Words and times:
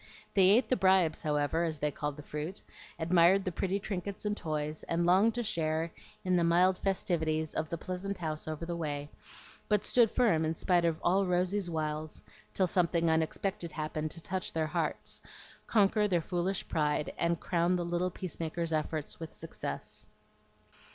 They 0.33 0.49
ate 0.49 0.67
the 0.67 0.75
"bribes," 0.75 1.21
however, 1.21 1.63
as 1.63 1.77
they 1.77 1.91
called 1.91 2.17
the 2.17 2.23
fruit, 2.23 2.63
admired 2.97 3.45
the 3.45 3.51
pretty 3.51 3.77
trinkets 3.79 4.25
and 4.25 4.35
toys, 4.35 4.81
and 4.89 5.05
longed 5.05 5.35
to 5.35 5.43
share 5.43 5.93
in 6.25 6.37
the 6.37 6.43
mild 6.43 6.79
festivities 6.79 7.53
of 7.53 7.69
the 7.69 7.77
pleasant 7.77 8.17
house 8.17 8.47
over 8.47 8.65
the 8.65 8.75
way, 8.75 9.11
but 9.69 9.85
stood 9.85 10.09
firm 10.09 10.43
in 10.43 10.55
spite 10.55 10.85
of 10.85 10.99
all 11.03 11.27
Rosy's 11.27 11.69
wiles, 11.69 12.23
till 12.55 12.65
something 12.65 13.11
unexpected 13.11 13.73
happened 13.73 14.09
to 14.09 14.21
touch 14.23 14.51
their 14.53 14.65
hearts, 14.65 15.21
conquer 15.67 16.07
their 16.07 16.19
foolish 16.23 16.67
pride, 16.67 17.13
and 17.15 17.39
crown 17.39 17.75
the 17.75 17.85
little 17.85 18.09
peacemaker's 18.09 18.73
efforts 18.73 19.19
with 19.19 19.35
success. 19.35 20.07